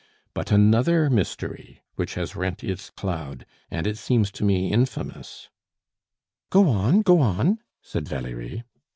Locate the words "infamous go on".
4.71-7.03